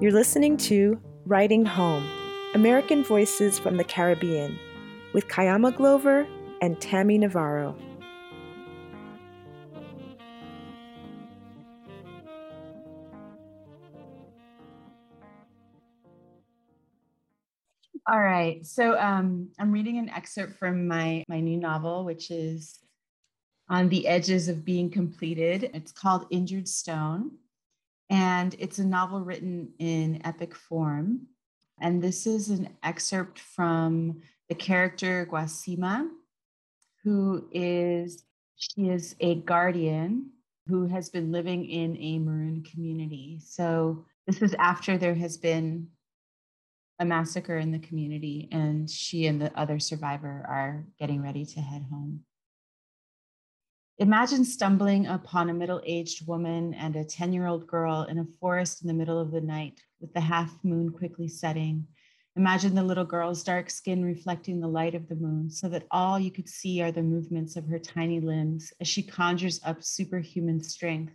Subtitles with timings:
[0.00, 2.08] You're listening to Writing Home
[2.54, 4.58] American Voices from the Caribbean
[5.12, 6.26] with Kaiama Glover
[6.62, 7.76] and Tami Navarro.
[18.06, 18.64] All right.
[18.64, 22.78] So um, I'm reading an excerpt from my, my new novel, which is
[23.68, 25.70] on the edges of being completed.
[25.74, 27.32] It's called Injured Stone.
[28.10, 31.28] And it's a novel written in epic form.
[31.80, 36.08] And this is an excerpt from the character Guasima,
[37.04, 38.24] who is,
[38.56, 40.30] she is a guardian
[40.66, 43.40] who has been living in a maroon community.
[43.42, 45.88] So this is after there has been
[46.98, 51.60] a massacre in the community, and she and the other survivor are getting ready to
[51.60, 52.24] head home.
[54.00, 58.26] Imagine stumbling upon a middle aged woman and a 10 year old girl in a
[58.40, 61.86] forest in the middle of the night with the half moon quickly setting.
[62.34, 66.18] Imagine the little girl's dark skin reflecting the light of the moon so that all
[66.18, 70.62] you could see are the movements of her tiny limbs as she conjures up superhuman
[70.62, 71.12] strength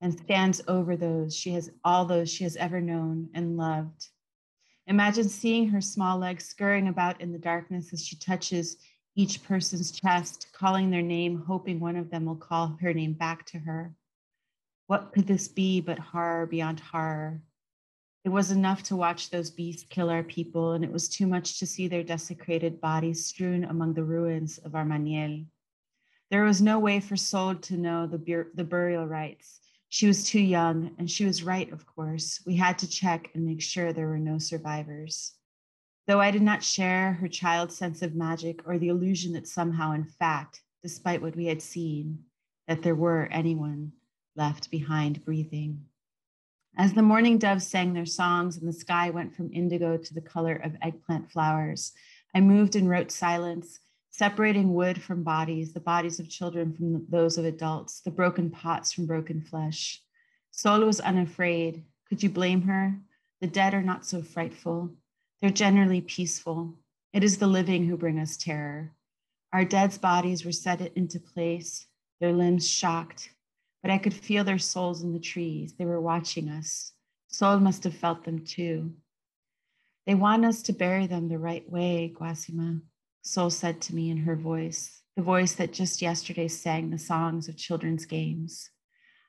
[0.00, 4.10] and stands over those she has all those she has ever known and loved.
[4.86, 8.76] Imagine seeing her small legs scurrying about in the darkness as she touches
[9.16, 13.46] each person's chest, calling their name, hoping one of them will call her name back
[13.46, 13.94] to her.
[14.86, 17.40] What could this be but horror beyond horror?
[18.24, 21.58] It was enough to watch those beasts kill our people, and it was too much
[21.58, 25.46] to see their desecrated bodies strewn among the ruins of Armaniel.
[26.30, 29.60] There was no way for Sol to know the, bur- the burial rites.
[29.88, 32.42] She was too young, and she was right, of course.
[32.44, 35.32] We had to check and make sure there were no survivors.
[36.06, 39.92] Though I did not share her child's sense of magic or the illusion that somehow,
[39.92, 42.24] in fact, despite what we had seen,
[42.68, 43.92] that there were anyone
[44.36, 45.84] left behind breathing.
[46.78, 50.20] As the mourning doves sang their songs and the sky went from indigo to the
[50.20, 51.92] color of eggplant flowers,
[52.34, 53.80] I moved and wrote silence,
[54.10, 58.92] separating wood from bodies, the bodies of children from those of adults, the broken pots
[58.92, 60.02] from broken flesh.
[60.52, 61.84] Sol was unafraid.
[62.08, 62.96] Could you blame her?
[63.40, 64.94] The dead are not so frightful.
[65.40, 66.74] They're generally peaceful.
[67.12, 68.92] It is the living who bring us terror.
[69.52, 71.86] Our dead's bodies were set into place,
[72.20, 73.30] their limbs shocked,
[73.82, 75.74] but I could feel their souls in the trees.
[75.74, 76.92] They were watching us.
[77.28, 78.94] Sol must have felt them too.
[80.06, 82.80] They want us to bury them the right way, Guasima,
[83.22, 87.48] Sol said to me in her voice, the voice that just yesterday sang the songs
[87.48, 88.70] of children's games.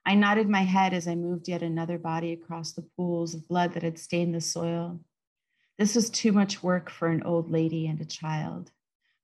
[0.06, 3.74] I nodded my head as I moved yet another body across the pools of blood
[3.74, 5.00] that had stained the soil.
[5.78, 8.72] This was too much work for an old lady and a child.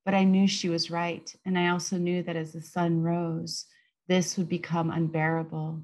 [0.05, 1.33] But I knew she was right.
[1.45, 3.65] And I also knew that as the sun rose,
[4.07, 5.81] this would become unbearable.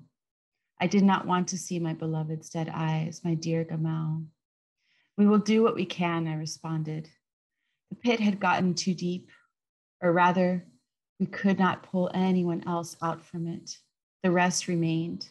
[0.80, 4.26] I did not want to see my beloved's dead eyes, my dear Gamal.
[5.18, 7.10] We will do what we can, I responded.
[7.90, 9.32] The pit had gotten too deep,
[10.02, 10.66] or rather,
[11.20, 13.78] we could not pull anyone else out from it.
[14.24, 15.30] The rest remained.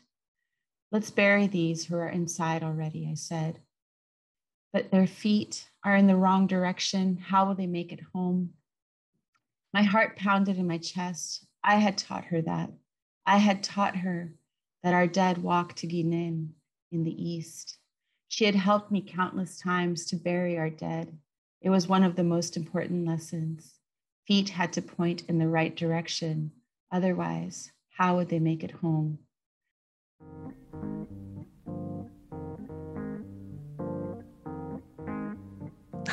[0.90, 3.60] Let's bury these who are inside already, I said
[4.72, 7.16] but their feet are in the wrong direction.
[7.16, 8.54] How will they make it home?
[9.72, 11.46] My heart pounded in my chest.
[11.62, 12.70] I had taught her that.
[13.26, 14.32] I had taught her
[14.82, 16.50] that our dead walk to Guinan
[16.90, 17.78] in the east.
[18.28, 21.16] She had helped me countless times to bury our dead.
[21.60, 23.74] It was one of the most important lessons.
[24.26, 26.52] Feet had to point in the right direction.
[26.92, 29.18] Otherwise, how would they make it home?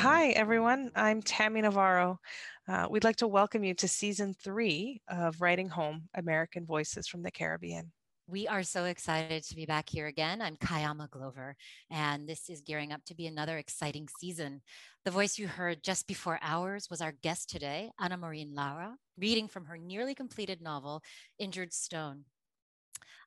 [0.08, 0.92] Hi, everyone.
[0.94, 2.20] I'm Tami Navarro.
[2.68, 7.24] Uh, we'd like to welcome you to season three of Writing Home American Voices from
[7.24, 7.90] the Caribbean.
[8.28, 10.40] We are so excited to be back here again.
[10.40, 11.56] I'm Kaiama Glover,
[11.90, 14.62] and this is gearing up to be another exciting season.
[15.04, 19.64] The voice you heard just before ours was our guest today, Ana-Maurine Lara, reading from
[19.64, 21.02] her nearly completed novel,
[21.40, 22.26] Injured Stone.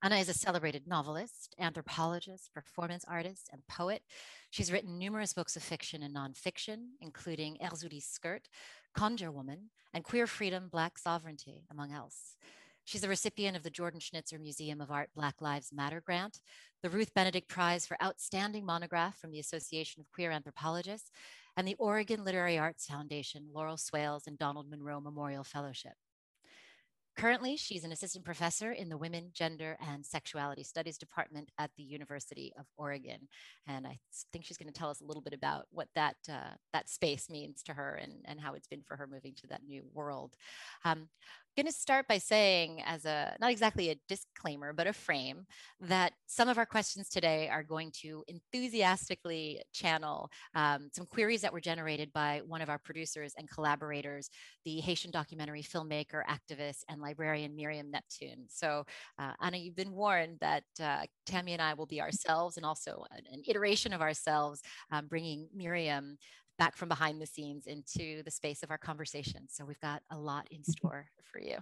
[0.01, 4.01] Ana is a celebrated novelist, anthropologist, performance artist, and poet.
[4.49, 8.49] She's written numerous books of fiction and nonfiction, including Erzulie's Skirt,
[8.97, 12.35] Kohnjehr Woman, and Queer Freedom, Black Sovereignty, among else.
[12.83, 16.39] She's the recipient of the Jordan Schnitzer Museum of Art Black Lives Matter grant,
[16.81, 21.11] the Ruth Benedict Prize for Outstanding Monograph from the Association of Queer Anthropologists,
[21.55, 25.93] and the Oregon Literary Arts Foundation Laurel Swales and Donald Monroe Memorial Fellowship.
[27.19, 31.83] Currently, she's an assistant professor in the Women, Gender, and Sexuality Studies Department at the
[31.83, 33.27] University of Oregon.
[33.67, 33.99] And I
[34.31, 37.29] think she's going to tell us a little bit about what that, uh, that space
[37.29, 40.33] means to her and, and how it's been for her moving to that new world.
[40.85, 41.09] Um,
[41.59, 45.45] going to start by saying, as a not exactly a disclaimer, but a frame,
[45.81, 51.51] that some of our questions today are going to enthusiastically channel um, some queries that
[51.51, 54.29] were generated by one of our producers and collaborators,
[54.63, 58.45] the Haitian documentary filmmaker, activist, and librarian Miriam Neptune.
[58.47, 58.85] So,
[59.17, 63.03] uh, Ana, you've been warned that uh, Tami and I will be ourselves and also
[63.11, 64.61] an, iteration of ourselves,
[64.91, 66.17] um, bringing Miriam
[66.59, 69.47] back from behind the scenes into the space of our conversation.
[69.49, 70.71] So we've got a lot in mm-hmm.
[70.71, 71.57] store for you.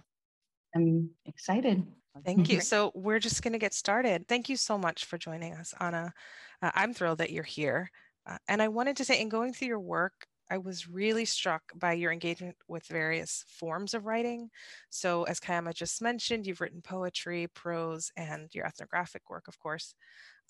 [0.74, 1.82] I'm excited.
[2.24, 2.60] Thank you.
[2.60, 4.26] So we're just going to get started.
[4.28, 6.12] Thank you so much for joining us, Ana.
[6.60, 7.90] Uh, I'm thrilled that you're here.
[8.26, 11.62] Uh, and I wanted to say, in going through your work, I was really struck
[11.74, 14.50] by your engagement with various forms of writing.
[14.90, 19.94] So, as Kaiama just mentioned, you've written poetry, prose, and your ethnographic work, of course.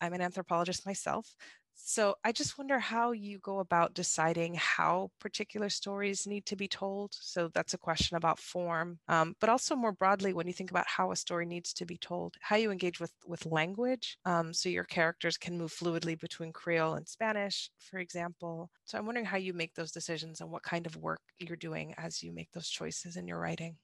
[0.00, 1.35] I'm an anthropologist myself,
[1.80, 6.69] so I just wonder how you go about deciding how particular stories need to be
[6.69, 7.14] told.
[7.14, 10.86] So that's a question about form, um, but also more broadly, when you think about
[10.88, 14.69] how a story needs to be told, how you engage with with language, um, so
[14.69, 18.70] your characters can move fluidly between Creole and Spanish, for example.
[18.84, 21.94] So I'm wondering how you make those decisions and what kind of work you're doing
[21.96, 23.76] as you make those choices in your writing.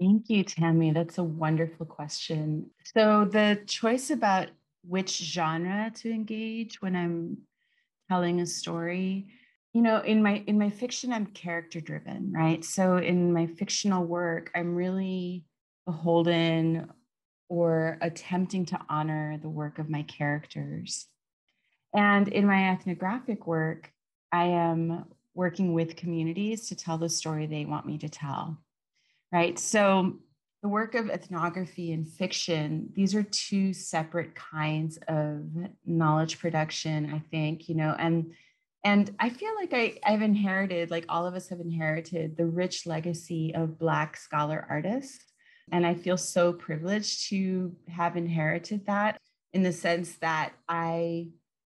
[0.00, 0.94] Thank you, Tami.
[0.94, 2.70] That's a wonderful question.
[2.96, 4.48] So the choice about
[4.88, 7.38] which genre to engage when I'm
[8.08, 9.28] telling a story.
[9.74, 12.64] You know, in my in my fiction, I'm character driven, right?
[12.64, 15.44] So in my fictional work, I'm really
[15.86, 16.90] beholden
[17.48, 21.06] or attempting to honor the work of my characters.
[21.94, 23.90] And in my ethnographic work,
[24.32, 25.04] I am
[25.34, 28.58] working with communities to tell the story they want me to tell.
[29.32, 29.58] Right.
[29.58, 30.18] So
[30.62, 35.44] the work of ethnography and fiction these are two separate kinds of
[35.86, 38.32] knowledge production i think you know and
[38.84, 42.86] and i feel like I, i've inherited like all of us have inherited the rich
[42.86, 45.24] legacy of black scholar artists.
[45.70, 49.20] And i feel so privileged to have inherited that
[49.52, 51.28] in the sense that i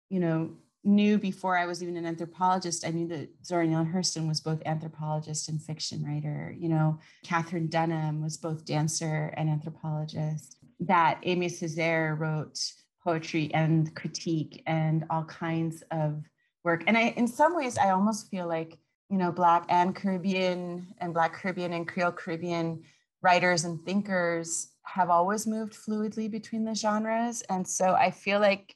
[0.08, 4.26] you know knew before I was even an anthropologist, I knew that Zora Neale Hurston
[4.26, 6.54] was both anthropologist and fiction writer.
[6.58, 10.56] You know, Katherine Dunham was both dancer and anthropologist.
[10.80, 12.58] That Aimé Césaire wrote
[13.04, 16.24] poetry and critique and all kinds of
[16.64, 16.84] work.
[16.86, 18.78] And I, in some ways, I almost feel like,
[19.10, 22.82] you know, Black and Caribbean and Black Caribbean and Creole Caribbean
[23.22, 27.42] writers and thinkers have always moved fluidly between the genres.
[27.50, 28.74] And so I feel like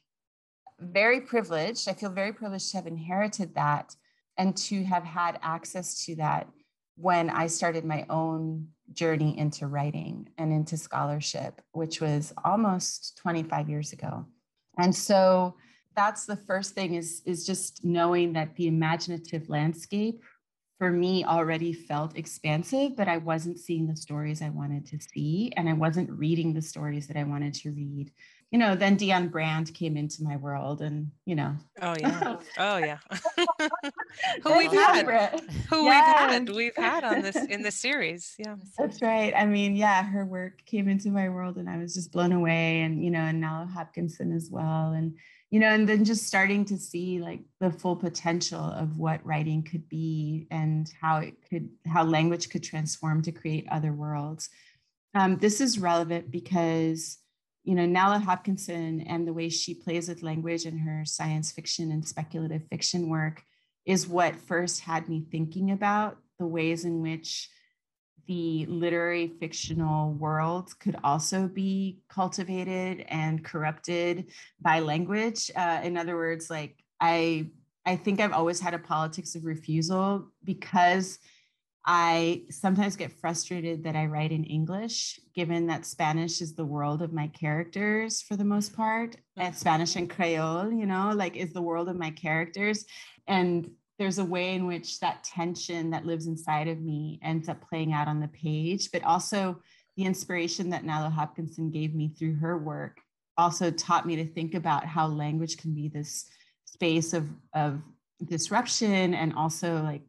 [0.79, 1.87] very privileged.
[1.87, 3.95] I feel very privileged to have inherited that
[4.37, 6.47] and to have had access to that
[6.97, 13.69] when I started my own journey into writing and into scholarship, which was almost 25
[13.69, 14.25] years ago.
[14.77, 15.55] And so
[15.95, 20.21] that's the first thing is, is just knowing that the imaginative landscape
[20.77, 25.53] for me already felt expansive, but I wasn't seeing the stories I wanted to see.
[25.55, 28.11] And I wasn't reading the stories that I wanted to read
[28.55, 31.57] you know, then Dionne Brand came into my world and, you know.
[31.81, 32.37] Oh yeah.
[32.57, 32.99] Oh yeah.
[34.43, 35.41] Who we've had.
[35.69, 36.49] Who we've had.
[36.49, 38.33] We've had on this in the series.
[38.39, 38.55] Yeah.
[38.77, 39.33] That's right.
[39.35, 42.79] I mean, yeah, her work came into my world and I was just blown away.
[42.79, 44.93] And, you know, and Nalo Hopkinson as well.
[44.93, 45.17] And,
[45.51, 49.63] you know, and then just starting to see like the full potential of what writing
[49.63, 54.49] could be and how it could, how language could transform to create other worlds.
[55.13, 57.17] Um, this is relevant because
[57.65, 61.91] you know, Nalo Hopkinson and the way she plays with language in her science fiction
[61.91, 63.41] and speculative fiction work
[63.85, 67.49] is what first had me thinking about the ways in which
[68.27, 74.31] the literary fictional world could also be cultivated and corrupted
[74.61, 75.49] by language.
[75.55, 77.49] Uh, in other words, like I,
[77.83, 81.17] I think I've always had a politics of refusal because
[81.85, 87.03] I sometimes get frustrated that I write in English, given that Spanish is the world
[87.03, 89.55] of my characters for the most part, and.
[89.55, 92.85] Spanish and Creole, you know, like is the world of my characters.
[93.27, 97.67] And there's a way in which that tension that lives inside of me ends up
[97.69, 99.61] playing out on the page, but also
[99.95, 102.97] the inspiration that Nalo Hopkinson gave me through her work
[103.37, 106.25] also taught me to think about how language can be this
[106.65, 107.81] space of, of
[108.25, 110.01] disruption and also like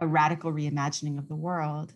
[0.00, 1.92] a radical reimagining of the world.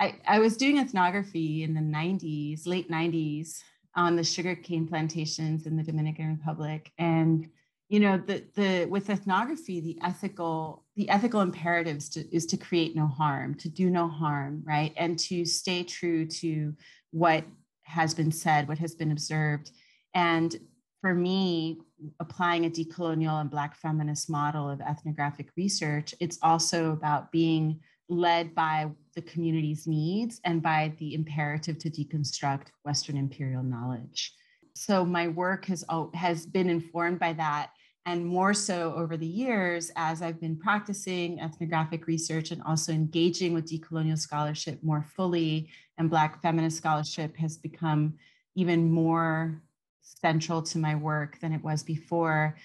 [0.00, 3.60] I, I was doing ethnography in the 90s, late 90s,
[3.96, 6.90] on the sugarcane plantations in the Dominican Republic.
[6.98, 7.48] And
[7.88, 12.96] you know, the the with ethnography, the ethical, the ethical imperatives to, is to create
[12.96, 14.92] no harm, to do no harm, right?
[14.96, 16.74] And to stay true to
[17.10, 17.44] what
[17.82, 19.70] has been said, what has been observed.
[20.14, 20.56] And
[21.04, 21.82] for me,
[22.18, 28.54] applying a decolonial and Black feminist model of ethnographic research, it's also about being led
[28.54, 34.32] by the community's needs and by the imperative to deconstruct Western imperial knowledge.
[34.74, 35.84] So my work has,
[36.14, 37.72] has been informed by that
[38.06, 43.52] and more so over the years as I've been practicing ethnographic research and also engaging
[43.52, 45.68] with decolonial scholarship more fully,
[45.98, 48.14] and Black feminist scholarship has become
[48.56, 49.60] even more
[50.04, 52.56] central to my work than it was before.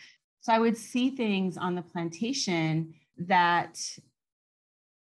[0.41, 3.79] So I would see things on the plantation that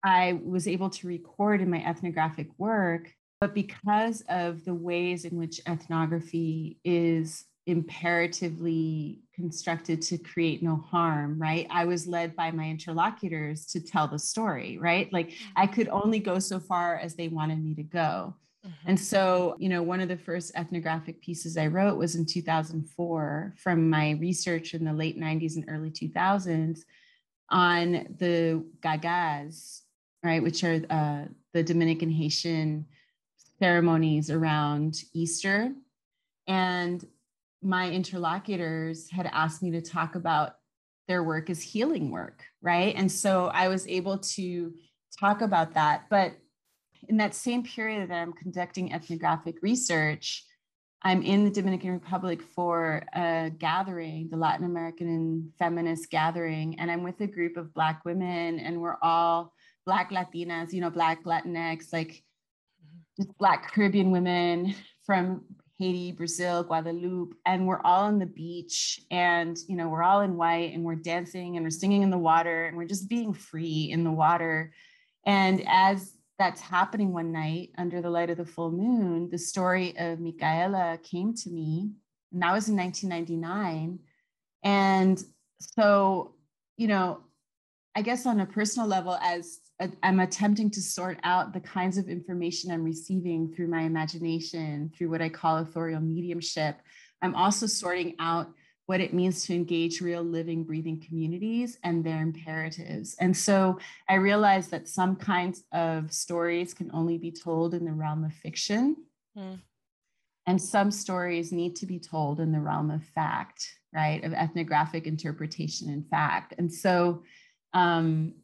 [0.04, 3.14] I was able to record in my ethnographic work.
[3.40, 11.40] But because of the ways in which ethnography is imperatively constructed to create no harm,
[11.40, 11.68] right?
[11.70, 15.12] I was led by my interlocutors to tell the story, right?
[15.12, 15.76] Like I mm-hmm.
[15.76, 18.36] could only go so far as they wanted me to go.
[18.68, 18.90] Mm-hmm.
[18.90, 23.54] And so, you know, one of the first ethnographic pieces I wrote was in 2004
[23.58, 26.82] from my research in the late 90s and early 2000s
[27.50, 29.82] on the gagas,
[30.24, 32.86] right, which are uh, the Dominican Haitian
[33.60, 35.72] ceremonies around Easter.
[36.48, 37.06] And
[37.62, 40.56] my interlocutors had asked me to talk about
[41.08, 42.94] their work as healing work, right?
[42.96, 44.74] And so I was able to
[45.18, 46.06] talk about that.
[46.10, 46.34] But
[47.08, 50.46] in that same period that I'm conducting ethnographic research,
[51.04, 57.04] I'm in the Dominican Republic for a gathering, the Latin American feminist gathering, and I'm
[57.04, 59.54] with a group of Black women, and we're all
[59.86, 62.24] Black Latinas, you know, Black Latinx, like
[62.84, 63.24] mm-hmm.
[63.24, 65.46] just Black Caribbean women from
[65.80, 70.36] Haiti, Brazil, Guadeloupe, and we're all on the beach and you know, we're all in
[70.36, 73.90] white and we're dancing and we're singing in the water and we're just being free
[73.92, 74.74] in the water.
[75.26, 79.98] And as that's happening one night under the light of the full moon, the story
[79.98, 81.92] of Micaela came to me,
[82.32, 84.00] and that was in 1999.
[84.64, 85.24] And
[85.60, 86.36] so,
[86.78, 87.22] you know,
[87.96, 91.98] I guess on a personal level, as uh, I'm attempting to sort out the kinds
[91.98, 96.78] of information I'm receiving through my imagination, through what I call authorial mediumship.
[97.22, 98.52] I'm also sorting out
[98.88, 103.16] what it means to engage real living, breathing communities and their imperatives.
[103.20, 103.78] And so
[104.10, 108.34] I realized that some kinds of stories can only be told in the realm of
[108.34, 108.96] fiction.
[109.38, 109.60] Mm.
[110.48, 114.24] And some stories need to be told in the realm of fact, right?
[114.24, 116.54] Of ethnographic interpretation and fact.
[116.58, 117.24] And so
[117.74, 118.36] um,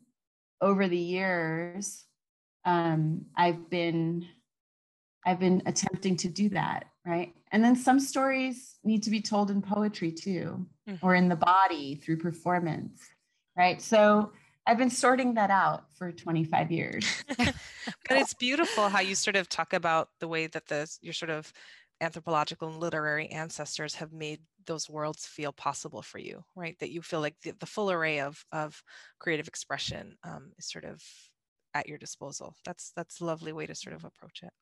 [0.60, 2.04] over the years,
[2.66, 4.28] um, I've been
[5.26, 7.34] I've been attempting to do that, right?
[7.52, 11.06] And then some stories need to be told in poetry too, mm-hmm.
[11.06, 13.02] or in the body through performance,
[13.58, 13.82] right?
[13.82, 14.32] So
[14.66, 17.24] I've been sorting that out for 25 years.
[17.38, 17.54] but
[18.10, 21.52] it's beautiful how you sort of talk about the way that the your sort of
[22.02, 26.78] anthropological and literary ancestors have made those worlds feel possible for you, right?
[26.80, 28.82] That you feel like the, the full array of of
[29.20, 31.02] creative expression um, is sort of
[31.74, 32.56] at your disposal.
[32.66, 34.54] That's that's a lovely way to sort of approach it.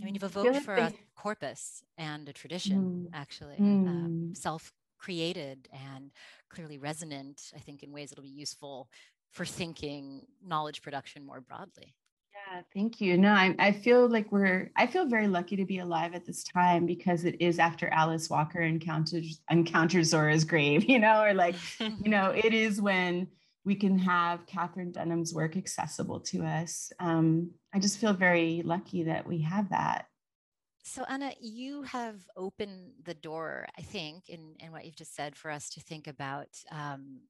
[0.00, 3.18] I mean, you've evoked for a corpus and a tradition, mm.
[3.18, 3.88] actually, mm.
[3.88, 6.10] Um, self created and
[6.48, 8.88] clearly resonant, I think, in ways that'll be useful
[9.30, 11.94] for thinking knowledge production more broadly.
[12.32, 13.18] Yeah, thank you.
[13.18, 16.44] No, I, I feel like we're, I feel very lucky to be alive at this
[16.44, 21.56] time because it is after Alice Walker encounters, encounters Zora's grave, you know, or like,
[21.80, 23.28] you know, it is when
[23.64, 26.92] we can have Katherine Dunham's work accessible to us.
[27.00, 30.06] Um, I just feel very lucky that we have that.
[30.84, 35.36] So, Ana, you have opened the door, I think, in, in what you've just said
[35.36, 36.48] for us to think about.
[36.72, 37.20] Um,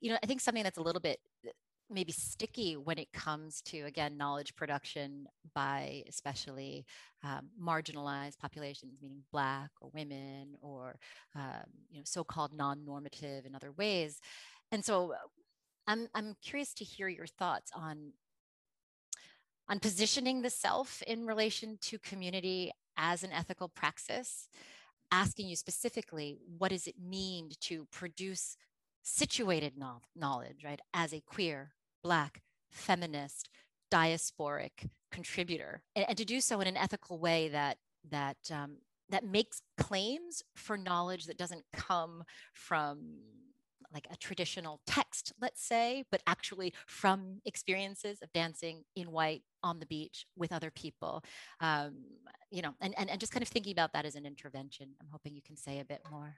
[0.00, 1.18] you know, I think something that's a little bit
[1.90, 6.84] maybe sticky when it comes to again knowledge production by especially
[7.24, 10.98] um, marginalized populations meaning black or women or
[11.34, 14.20] um, you know so-called non-normative in other ways
[14.70, 15.14] and so
[15.88, 18.12] i'm i'm curious to hear your thoughts on
[19.68, 24.48] on positioning the self in relation to community as an ethical praxis
[25.10, 28.56] asking you specifically what does it mean to produce
[29.08, 29.72] situated
[30.14, 33.48] knowledge, right, as a queer Black, feminist,
[33.90, 37.78] diasporic contributor, and, and to do so in an ethical way that
[38.10, 38.76] that um,
[39.08, 43.18] that makes claims for knowledge that doesn't come from
[43.92, 49.80] like a traditional text, let's say, but actually from experiences of dancing in white on
[49.80, 51.24] the beach with other people.
[51.60, 52.04] Um,
[52.50, 54.88] you know, and, and, and just kind of thinking about that as an intervention.
[55.00, 56.36] I'm hoping you can say a bit more.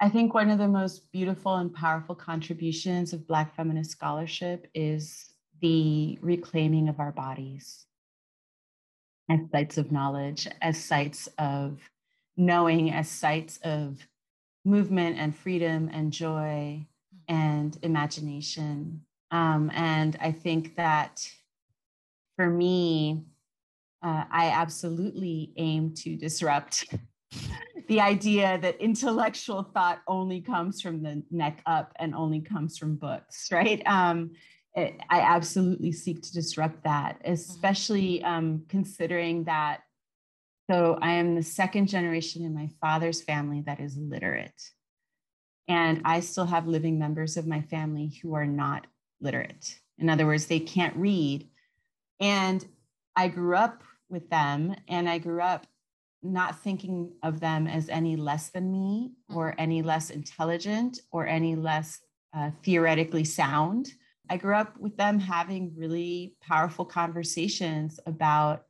[0.00, 5.30] I think one of the most beautiful and powerful contributions of Black feminist scholarship is
[5.62, 7.86] the reclaiming of our bodies
[9.30, 11.80] as sites of knowledge, as sites of
[12.36, 14.06] knowing, as sites of
[14.66, 16.84] movement and freedom and joy
[17.28, 19.00] and imagination.
[19.30, 21.26] Um, and I think that
[22.36, 23.24] for me,
[24.02, 26.84] uh, I absolutely aim to disrupt
[27.88, 32.96] the idea that intellectual thought only comes from the neck up and only comes from
[32.96, 33.82] books, right?
[33.86, 34.32] Um,
[34.74, 37.32] it, I absolutely seek to disrupt that, mm-hmm.
[37.32, 39.80] especially um, considering that.
[40.70, 44.60] So I am the second generation in my father's family that is literate.
[45.68, 48.86] And I still have living members of my family who are not
[49.20, 49.78] literate.
[49.98, 51.48] In other words, they can't read.
[52.20, 52.64] And
[53.14, 55.66] I grew up with them and I grew up
[56.22, 59.60] not thinking of them as any less than me or mm-hmm.
[59.60, 62.00] any less intelligent or any less
[62.36, 63.88] uh, theoretically sound.
[64.28, 68.65] I grew up with them having really powerful conversations about,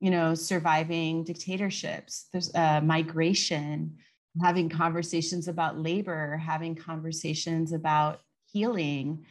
[0.00, 3.96] you know, surviving dictatorships, there's uh, migration,
[4.42, 9.24] having conversations about labor, having conversations about healing,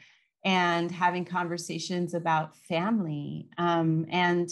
[0.44, 3.50] and having conversations about family.
[3.58, 4.50] Um, and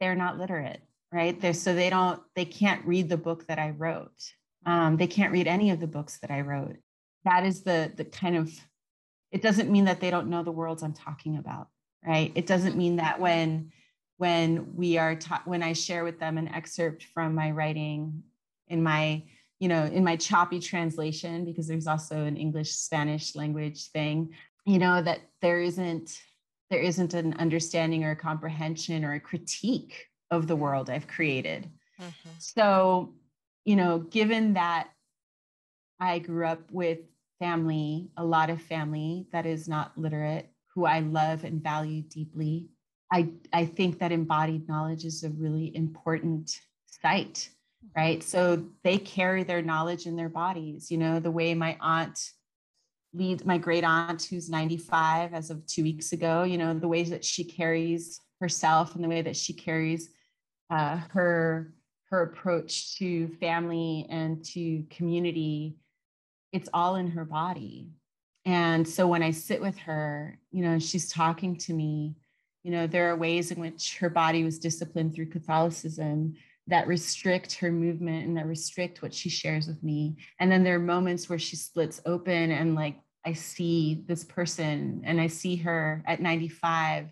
[0.00, 0.80] they're not literate
[1.12, 1.40] right?
[1.40, 4.20] They're so they don't they can't read the book that i wrote.
[4.66, 6.76] Um, they can't read any of the books that i wrote.
[7.24, 8.52] That is the the kind of
[9.30, 11.68] it doesn't mean that they don't know the worlds i'm talking about
[12.06, 12.32] right?
[12.34, 13.72] It doesn't mean that when
[14.16, 18.22] when we are ta- when i share with them an excerpt from my writing
[18.68, 19.22] in my
[19.58, 24.32] you know in my choppy translation because there's also an english spanish language thing
[24.66, 26.20] you know that there isn't
[26.70, 31.70] there isn't an understanding or a comprehension or a critique of the world I've created.
[32.00, 32.30] Mm-hmm.
[32.38, 33.14] So,
[33.64, 34.88] you know, given that
[36.00, 36.98] I grew up with
[37.38, 42.68] family, a lot of family that is not literate, who I love and value deeply,
[43.12, 47.50] I, I think that embodied knowledge is a really important site,
[47.96, 48.22] right?
[48.22, 50.90] So they carry their knowledge in their bodies.
[50.90, 52.18] You know, the way my aunt
[53.12, 57.10] leads, my great aunt, who's 95 as of two weeks ago, you know, the ways
[57.10, 60.10] that she carries herself and the way that she carries
[60.70, 61.72] uh, her
[62.10, 65.76] her approach to family and to community
[66.52, 67.90] it's all in her body
[68.44, 72.14] and so when i sit with her you know she's talking to me
[72.64, 76.34] you know there are ways in which her body was disciplined through catholicism
[76.66, 80.16] that restrict her movement and that restrict what she shares with me.
[80.40, 82.96] And then there are moments where she splits open and like
[83.26, 87.10] i see this person and i see her at 95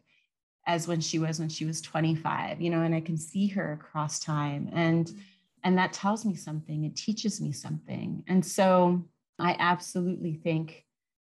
[0.67, 3.73] as when she was when she was 25 you know and i can see her
[3.73, 4.71] across time.
[4.73, 5.11] And
[5.65, 6.83] and that tells me something.
[6.85, 8.25] It teaches me something.
[8.29, 9.05] And so
[9.39, 10.85] i absolutely think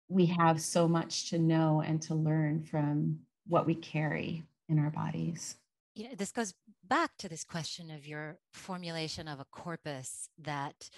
[0.10, 4.90] we have so much to know and to learn from what we carry in our
[4.90, 5.56] bodies.
[5.96, 6.54] You know, this goes
[6.88, 10.90] back to this question of your formulation of a corpus that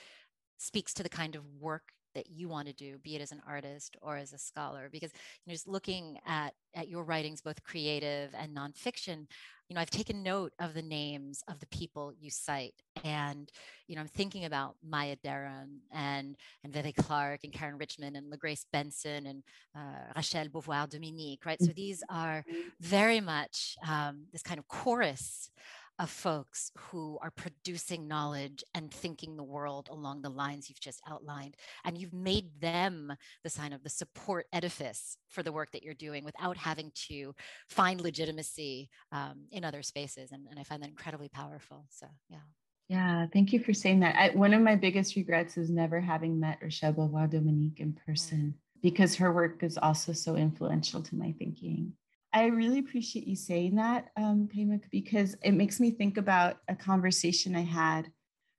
[0.58, 3.42] speaks to the kind of work that you want to do, be it as an
[3.48, 4.90] artist or as a scholar?
[4.92, 9.28] Because you know, just looking at at your writings, both creative and nonfiction,
[9.68, 13.52] you know, I've taken note of the names of the people you cite, and
[13.88, 18.32] you know, I'm thinking about Maya Deren and and VèVè Clark and Karen Richman and
[18.32, 19.44] LeGrace Benson and
[19.76, 21.62] uh, Rachel Beauvoir Dominique, right?
[21.62, 22.44] So these are
[22.80, 25.52] very much um, this kind of chorus
[26.00, 31.02] of folks who are producing knowledge and thinking the world along the lines you've just
[31.10, 31.56] outlined.
[31.84, 35.94] And you've made them the sign of the support edifice for the work that you're
[35.94, 37.36] doing without having to
[37.68, 40.32] find legitimacy um, in other spaces.
[40.32, 41.86] And, and I find that incredibly powerful.
[41.90, 42.40] So, yeah.
[42.88, 44.16] Yeah, thank you for saying that.
[44.16, 48.06] I, one of my biggest regrets is never having met Rachel Beauvoir Dominique in mm.
[48.06, 48.82] person mm.
[48.82, 51.94] because her work is also so influential to my thinking.
[52.34, 54.50] I really appreciate you saying that, um,
[54.92, 58.12] because it makes me think about a conversation I had.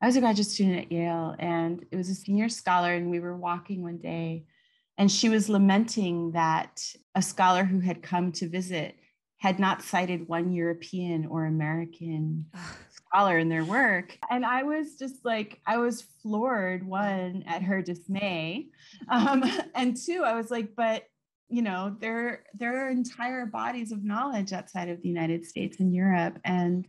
[0.02, 3.20] I was a graduate student at Yale, and it was a senior scholar, and we
[3.20, 4.46] were walking one day,
[4.98, 6.82] and she was lamenting that
[7.14, 8.96] a scholar who had come to visit
[9.40, 12.44] had not cited one European or American
[12.90, 14.18] scholar in their work.
[14.28, 18.68] And I was just like, I was floored, one, at her dismay.
[19.08, 19.42] Um,
[19.74, 21.04] and two, I was like, but
[21.50, 25.94] you know there there are entire bodies of knowledge outside of the united states and
[25.94, 26.86] europe and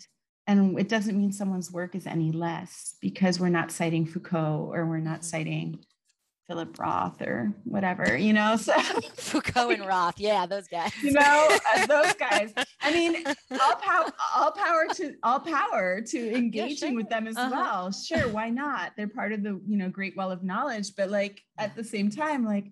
[0.48, 4.86] and it doesn't mean someone's work is any less because we're not citing foucault or
[4.86, 5.24] we're not mm-hmm.
[5.24, 5.80] citing
[6.48, 8.78] philip roth or whatever you know so
[9.16, 13.24] foucault and roth yeah those guys you know uh, those guys i mean
[13.62, 16.96] all power all power to all power to engaging yeah, sure.
[16.96, 17.50] with them as uh-huh.
[17.52, 21.10] well sure why not they're part of the you know great well of knowledge but
[21.10, 22.66] like at the same time like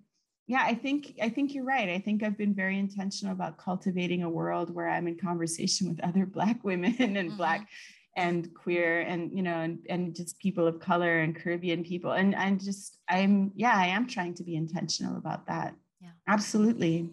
[0.50, 1.88] yeah i think i think you're right.
[1.88, 6.02] I think i've been very intentional about cultivating a world where i'm in conversation with
[6.02, 7.36] other black women and mm-hmm.
[7.36, 7.68] black
[8.16, 12.12] and queer and you know and, and just people of color and caribbean people.
[12.12, 15.74] And i'm just i'm yeah i am trying to be intentional about that.
[16.02, 16.10] Yeah.
[16.26, 17.10] Absolutely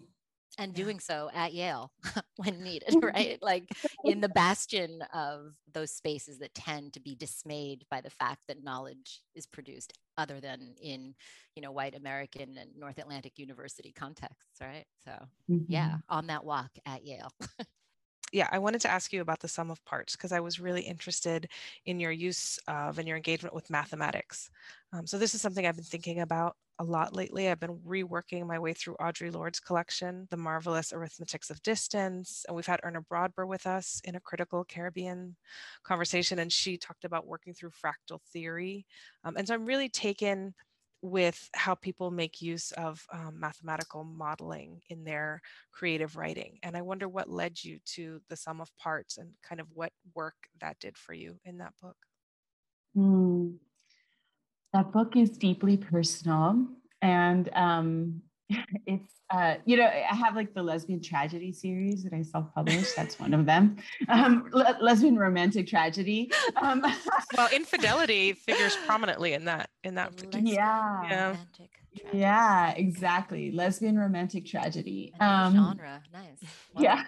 [0.58, 1.90] and doing so at Yale
[2.36, 3.38] when needed, right?
[3.40, 3.68] Like
[4.04, 8.64] in the bastion of those spaces that tend to be dismayed by the fact that
[8.64, 11.14] knowledge is produced other than in,
[11.54, 14.86] you know, white American and North Atlantic University contexts, right?
[15.04, 15.12] So,
[15.50, 15.64] mm-hmm.
[15.68, 17.32] yeah, on that walk at Yale.
[18.32, 20.82] yeah, I wanted to ask you about the sum of parts because I was really
[20.82, 21.48] interested
[21.86, 24.50] in your use of and your engagement with mathematics.
[24.92, 27.48] Um, so this is something I've been thinking about a lot lately.
[27.48, 32.44] I've been reworking my way through Audre Lorde's collection, The Marvelous Arithmetics of Distance.
[32.46, 35.36] And we've had Erna Brodber with us in a critical Caribbean
[35.82, 38.86] conversation, and she talked about working through fractal theory.
[39.24, 40.54] Um, and so I'm really taken
[41.00, 45.40] with how people make use of um, mathematical modeling in their
[45.72, 46.58] creative writing.
[46.62, 49.92] And I wonder what led you to the sum of parts and kind of what
[50.14, 51.96] work that did for you in that book.
[52.96, 53.56] Mm,
[54.72, 56.66] that book is deeply personal.
[57.00, 58.22] And um,
[58.86, 62.96] it's uh, you know i have like the lesbian tragedy series that i self-published.
[62.96, 63.76] That's one of them.
[64.08, 66.30] Um, le- lesbian romantic tragedy.
[66.56, 66.82] Um,
[67.36, 71.02] well infidelity figures prominently in that in that yeah.
[71.04, 71.36] Yeah.
[72.12, 73.50] yeah exactly.
[73.52, 75.12] Lesbian romantic tragedy.
[75.20, 76.02] Um, genre.
[76.12, 76.40] Nice.
[76.74, 76.82] wow.
[76.82, 77.04] yeah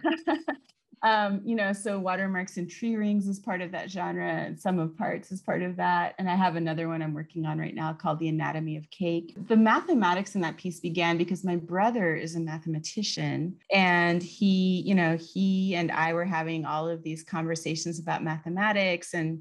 [1.03, 4.79] um, you know, so watermarks and tree rings is part of that genre, and sum
[4.79, 6.15] of parts is part of that.
[6.19, 9.35] And I have another one I'm working on right now called The Anatomy of Cake.
[9.49, 14.95] The mathematics in that piece began because my brother is a mathematician, and he, you
[14.95, 19.41] know, he and I were having all of these conversations about mathematics and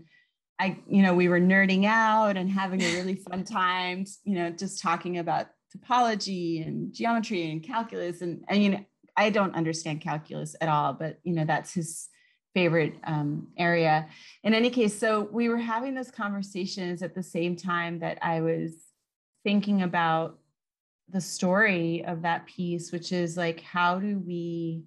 [0.62, 4.50] I, you know, we were nerding out and having a really fun time, you know,
[4.50, 8.86] just talking about topology and geometry and calculus and, and you know
[9.20, 12.08] I don't understand calculus at all, but you know, that's his
[12.54, 14.08] favorite um, area.
[14.46, 18.40] In any case, so we were having those conversations at the same time that I
[18.40, 18.72] was
[19.44, 20.40] thinking about
[21.10, 24.86] the story of that piece, which is like, how do we,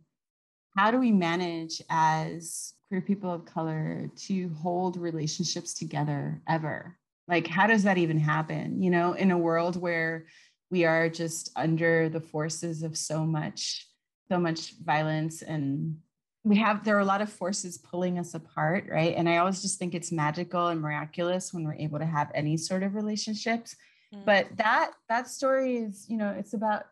[0.79, 6.97] how do we manage as queer people of color to hold relationships together ever?
[7.29, 8.83] Like, how does that even happen?
[8.83, 10.25] You know, in a world where
[10.71, 13.89] we are just under the forces of so much
[14.31, 15.97] so much violence and
[16.45, 19.63] we have there are a lot of forces pulling us apart right and i always
[19.63, 23.77] just think it's magical and miraculous when we're able to have any sort of relationships
[24.15, 24.25] mm-hmm.
[24.25, 26.85] but that that story is you know it's about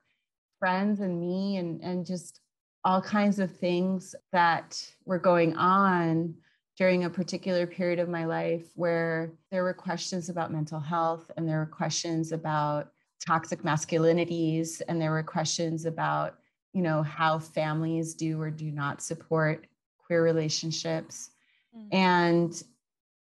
[0.58, 2.40] friends and me and and just
[2.84, 6.34] all kinds of things that were going on
[6.78, 11.46] during a particular period of my life where there were questions about mental health and
[11.46, 12.92] there were questions about
[13.26, 16.38] toxic masculinities and there were questions about
[16.72, 19.66] you know how families do or do not support
[19.98, 21.30] queer relationships.
[21.76, 21.96] Mm-hmm.
[21.96, 22.62] and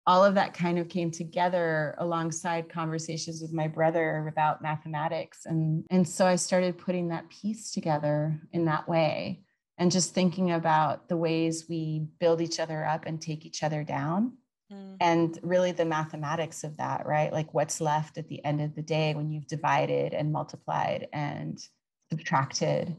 [0.06, 5.46] all of that kind of came together alongside conversations with my brother about mathematics.
[5.46, 9.43] And and so i started putting that piece together in that way
[9.78, 13.84] and just thinking about the ways we build each other up and take each other
[13.84, 14.34] down.
[14.72, 14.96] Mm.
[15.02, 17.32] and really the mathematics of that right?
[17.32, 21.62] Like what's left at the end of the day when you've divided and multiplied and
[22.10, 22.96] subtracted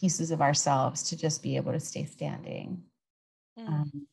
[0.00, 2.82] pieces of ourselves to just be able to stay standing.
[3.58, 3.68] Mm.
[3.68, 4.06] Um,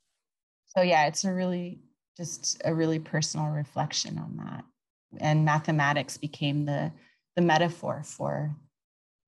[0.65, 1.79] so yeah, it's a really
[2.17, 4.63] just a really personal reflection on that.
[5.19, 6.91] And mathematics became the
[7.35, 8.55] the metaphor for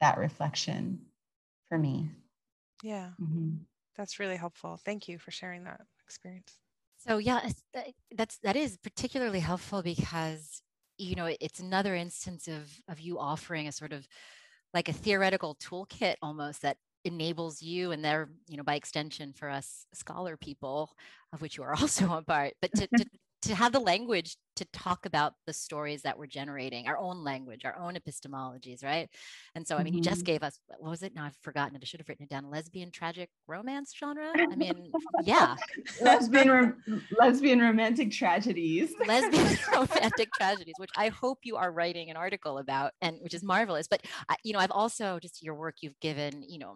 [0.01, 1.01] that reflection
[1.67, 2.09] for me.
[2.83, 3.09] Yeah.
[3.21, 3.57] Mm-hmm.
[3.97, 4.79] That's really helpful.
[4.83, 6.57] Thank you for sharing that experience.
[6.97, 7.49] So yeah,
[8.15, 10.61] that's that is particularly helpful because
[10.97, 14.07] you know it's another instance of of you offering a sort of
[14.73, 19.49] like a theoretical toolkit almost that enables you and there you know by extension for
[19.49, 20.91] us scholar people
[21.31, 23.05] of which you are also a part but to, to,
[23.47, 27.63] to have the language to talk about the stories that we're generating our own language
[27.63, 29.09] our own epistemologies right?
[29.55, 29.97] And so i mean mm-hmm.
[29.97, 31.15] you just gave us what was it?
[31.15, 31.81] Now i've forgotten it.
[31.81, 32.49] I should have written it down.
[32.49, 34.31] Lesbian tragic romance genre?
[34.35, 34.91] I mean
[35.23, 35.55] yeah.
[36.01, 36.75] Lesbian
[37.19, 38.93] lesbian romantic tragedies.
[39.07, 43.43] Lesbian romantic tragedies which i hope you are writing an article about and which is
[43.43, 43.87] marvelous.
[43.87, 44.01] But
[44.43, 46.75] you know i've also just your work you've given you know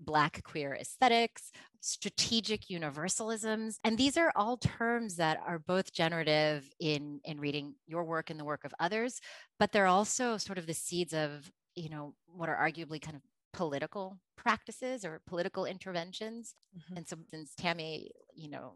[0.00, 3.76] Black queer aesthetics, strategic universalisms.
[3.84, 8.38] And these are all terms that are both generative in, in reading your work and
[8.38, 9.20] the work of others,
[9.58, 13.22] but they're also sort of the seeds of, you know, what are arguably kind of
[13.52, 16.54] political practices or political interventions.
[16.76, 16.96] Mm-hmm.
[16.96, 18.74] And so since Tami, you know,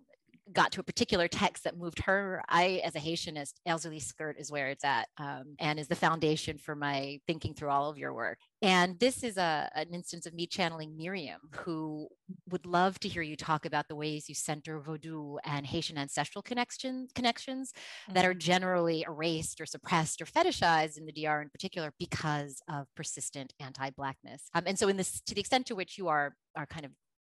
[0.52, 2.42] got to a particular text that moved her.
[2.48, 6.58] I, as a Haitianist, Erzulie's Skirt is where it's at um, and is the foundation
[6.58, 8.38] for my thinking through all of your work.
[8.60, 12.08] And this is a, an instance of me channeling Miriam, who
[12.50, 16.42] would love to hear you talk about the ways you center Vodou and Haitian ancestral
[16.42, 18.14] connections, connections mm-hmm.
[18.14, 18.38] that are mm-hmm.
[18.38, 24.48] generally erased or suppressed or fetishized in the DR in particular because of persistent anti-blackness.
[24.54, 26.92] Um, and so, in this, to the extent to which you are are kind of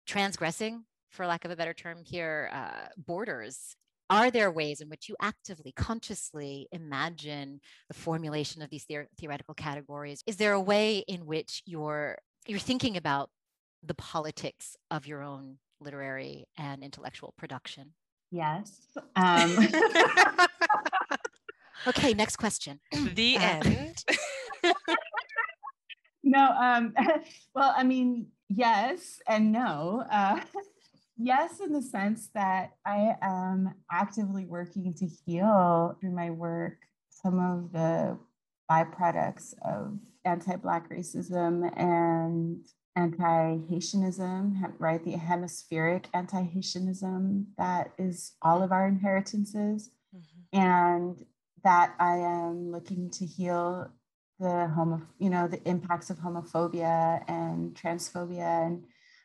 [0.06, 3.76] transgressing for lack of a better term here, uh, borders
[4.10, 8.86] are there ways in which you actively consciously imagine the formulation of these
[9.18, 10.22] theoretical categories?
[10.28, 13.30] Is there a way in which you're you're thinking about
[13.82, 17.94] the politics of your own literary and intellectual production?
[18.30, 19.58] Yes um.
[21.88, 22.80] okay next question.
[23.16, 24.04] The uh, end.
[26.26, 26.94] No um
[27.54, 30.40] well i mean yes and no uh
[31.18, 36.78] Yes, in the sense that I am actively working to heal through my work
[37.10, 38.18] some of the
[38.70, 45.04] byproducts of anti Black racism and anti Haitianism, right?
[45.04, 49.92] The hemispheric anti Haitianism that is all of our inheritances.
[50.16, 50.60] Mm-hmm.
[50.60, 51.26] And
[51.64, 53.90] that I am looking to heal
[54.40, 58.68] the homo, you know, the impacts of homophobia and transphobia.
[58.68, 58.84] And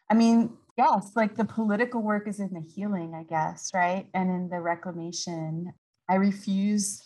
[0.09, 4.07] I mean, yes like the political work is in the healing i guess right?
[4.15, 5.73] And in the reclamation.
[6.11, 7.05] I refuse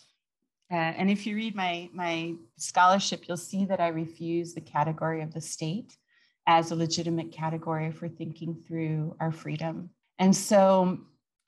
[0.71, 5.21] uh, and if you read my my scholarship you'll see that i refuse the category
[5.21, 5.97] of the state
[6.47, 9.89] as a legitimate category for thinking through our freedom.
[10.19, 10.99] And so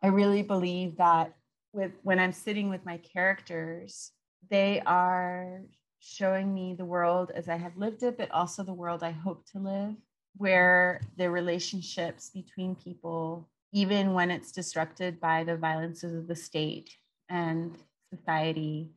[0.01, 1.33] i really believe that
[1.71, 4.11] with when i'm sitting with my characters
[4.49, 5.61] they are
[5.99, 9.45] showing me the world as i have lived it but also the world i hope
[9.51, 9.95] to live
[10.37, 16.95] where the relationships between people, even when it's disrupted by the violences of the state
[17.29, 17.75] and
[18.13, 18.91] society,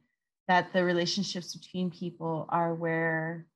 [0.49, 3.47] that the relationships between people are where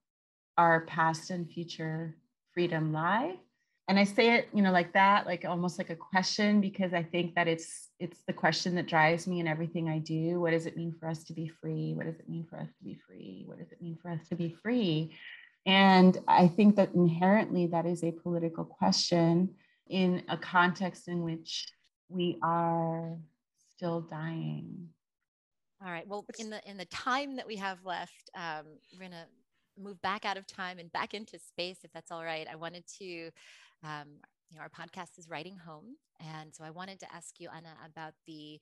[0.59, 2.14] our past and future
[2.53, 3.37] freedom lie.
[3.88, 7.03] And I say it, you know, like that, like almost like a question, because I
[7.03, 10.40] think that it's it's the question that drives me in everything I do.
[10.40, 11.92] What does it mean for us to be free?
[11.95, 13.45] What does it mean for us to be free?
[13.47, 15.12] What does it mean for us to be free?
[15.66, 19.55] And I think that inherently that is a political question
[19.88, 21.68] in a context in which
[22.09, 23.16] we are
[23.70, 24.88] still dying.
[25.85, 26.07] All right.
[26.07, 29.27] Well, in the in the time that we have left, um, we're gonna
[29.79, 32.46] move back out of time and back into space, if that's all right.
[32.51, 33.31] I wanted to,
[33.83, 34.20] um,
[34.51, 37.75] you know, our podcast is writing home, and so I wanted to ask you, Ana,
[37.85, 38.61] about the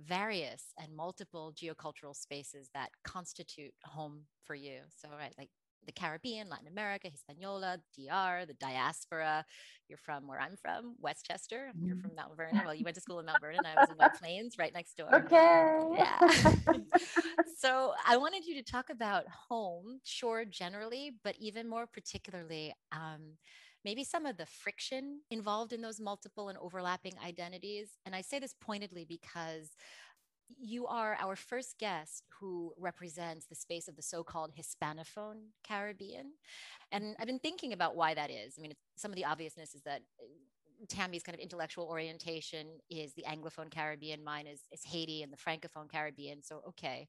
[0.00, 4.80] various and multiple geocultural spaces that constitute home for you.
[4.96, 5.50] So, right, like
[5.86, 9.44] the Caribbean, Latin America, Hispaniola, DR, the diaspora.
[9.88, 11.70] You're from where I'm from, Westchester.
[11.80, 12.16] You're from mm-hmm.
[12.16, 12.62] Mount Vernon.
[12.64, 13.60] Well, you went to school in Mount Vernon.
[13.64, 15.14] I was in White Plains, right next door.
[15.14, 15.78] Okay.
[15.96, 16.18] Yeah.
[17.58, 23.36] so I wanted you to talk about home, sure, generally, but even more particularly, um,
[23.84, 27.90] maybe some of the friction involved in those multiple and overlapping identities.
[28.06, 29.70] And I say this pointedly because
[30.58, 36.32] you are our first guest who represents the space of the so-called Hispanophone Caribbean.
[36.92, 38.54] And I've been thinking about why that is.
[38.58, 40.26] I mean, some of the obviousness is that uh,
[40.88, 45.36] Tami's kind of intellectual orientation is the Anglophone Caribbean, mine is, is Haiti and the
[45.36, 46.42] Francophone Caribbean.
[46.42, 47.08] So, okay.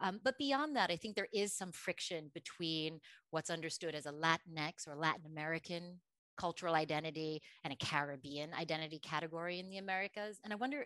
[0.00, 4.12] Um, but beyond that, I think there is some friction between what's understood as a
[4.12, 6.00] Latinx or Latin American
[6.36, 10.38] cultural identity and a Caribbean identity category in the Americas.
[10.44, 10.84] And I wonder,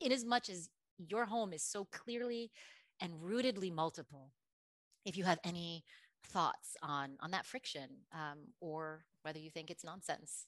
[0.00, 0.68] in as much as
[1.08, 2.50] your home is so clearly
[3.00, 4.32] and rootedly multiple.
[5.04, 5.84] If you have any
[6.24, 10.46] thoughts on on that friction, um, or whether you think it's nonsense,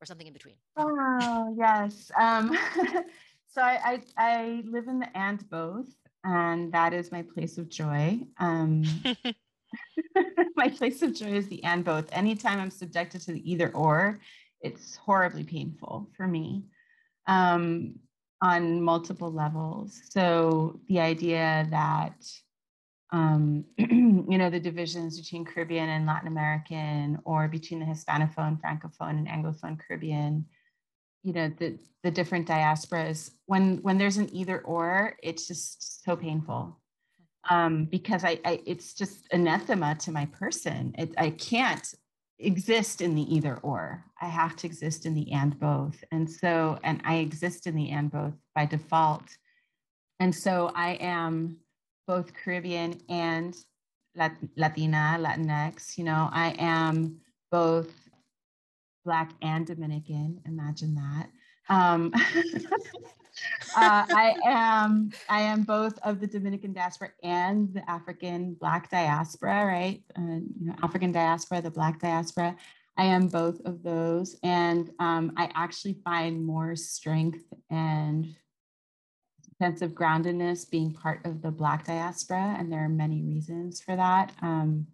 [0.00, 0.56] or something in between.
[0.76, 2.10] Oh yes.
[2.18, 2.56] Um,
[3.48, 5.88] so I, I, I live in the and both,
[6.24, 8.20] and that is my place of joy.
[8.38, 8.84] Um,
[10.56, 12.08] my place of joy is the and both.
[12.12, 14.20] Anytime I'm subjected to the either or,
[14.60, 16.64] it's horribly painful for me.
[17.26, 17.94] Um,
[18.42, 20.00] on multiple levels.
[20.10, 22.14] So the idea that
[23.12, 29.18] um, you know the divisions between Caribbean and Latin American, or between the Hispanophone, Francophone,
[29.18, 30.46] and Anglophone Caribbean,
[31.22, 33.32] you know the the different diasporas.
[33.46, 36.80] When when there's an either or, it's just so painful
[37.48, 40.94] um, because I, I it's just anathema to my person.
[40.98, 41.94] It, I can't
[42.40, 44.04] exist in the either or.
[44.20, 46.02] I have to exist in the and both.
[46.10, 49.24] And so, and I exist in the and both by default.
[50.18, 51.58] And so I am
[52.06, 53.56] both Caribbean and
[54.14, 55.96] Latina, Latinx.
[55.96, 57.92] You know, I am both
[59.04, 60.40] Black and Dominican.
[60.46, 61.28] Imagine that.
[61.68, 62.12] Um,
[63.76, 69.64] uh, I am I am both of the Dominican diaspora and the African Black diaspora,
[69.64, 70.02] right?
[70.16, 72.56] Uh, you know, African diaspora, the Black diaspora.
[72.96, 78.34] I am both of those, and um, I actually find more strength and
[79.60, 83.94] sense of groundedness being part of the Black diaspora, and there are many reasons for
[83.96, 84.32] that.
[84.42, 84.86] Um,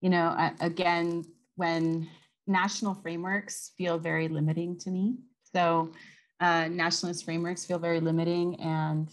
[0.00, 1.24] you know, again,
[1.56, 2.08] when
[2.46, 5.16] national frameworks feel very limiting to me,
[5.52, 5.92] so
[6.40, 9.10] uh, nationalist frameworks feel very limiting and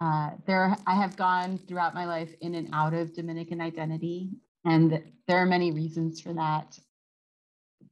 [0.00, 4.30] uh, there I have gone throughout my life in and out of Dominican identity,
[4.64, 6.78] and there are many reasons for that.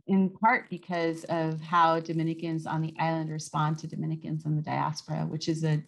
[0.06, 5.26] In part because of how Dominicans on the island respond to Dominicans in the diaspora,
[5.28, 5.82] which is a,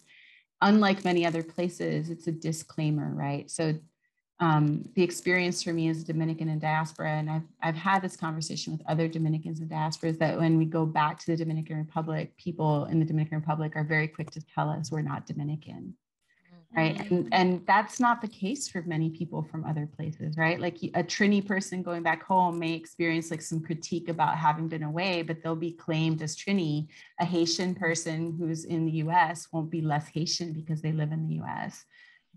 [0.61, 3.49] unlike many other places, it's a disclaimer, right?
[3.49, 3.73] So
[4.41, 8.17] um, the experience for me as a Dominican in diaspora, and I've, I've had this
[8.17, 11.77] conversation with other Dominicans in diaspora, is that when we go back to the Dominican
[11.77, 15.93] Republic, people in the Dominican Republic are very quick to tell us we're not Dominican,
[16.75, 16.97] right?
[16.97, 17.15] Mm-hmm.
[17.15, 20.59] And, and that's not the case for many people from other places, right?
[20.59, 24.83] Like a Trini person going back home may experience like some critique about having been
[24.83, 26.87] away, but they'll be claimed as Trini.
[27.19, 31.27] A Haitian person who's in the US won't be less Haitian because they live in
[31.27, 31.85] the US